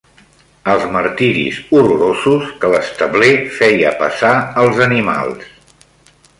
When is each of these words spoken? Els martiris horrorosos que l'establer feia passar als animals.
Els 0.71 0.85
martiris 0.95 1.59
horrorosos 1.79 2.49
que 2.63 2.73
l'establer 2.73 3.31
feia 3.61 3.95
passar 4.03 4.35
als 4.65 4.85
animals. 4.91 5.57